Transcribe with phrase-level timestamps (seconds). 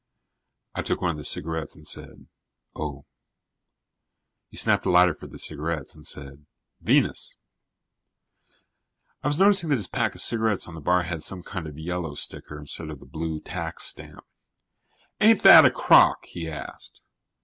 [0.73, 2.25] I took one of his cigarettes and said:
[2.75, 3.05] "Oh."
[4.49, 6.47] He snapped a lighter for the cigarettes and said:
[6.81, 7.35] "Venus."
[9.21, 11.77] I was noticing that his pack of cigarettes on the bar had some kind of
[11.77, 14.25] yellow sticker instead of the blue tax stamp.
[15.19, 16.99] "Ain't that a crock?" he asked.